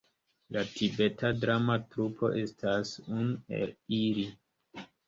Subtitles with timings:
[0.55, 3.31] La Tibeta Drama Trupo estas unu
[3.63, 4.31] el ili.